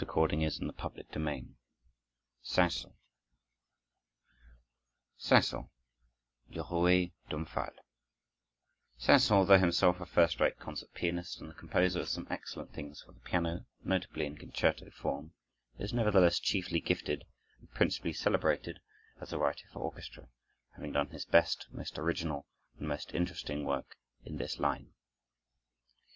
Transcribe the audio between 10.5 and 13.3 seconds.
concert pianist and the composer of some excellent things for the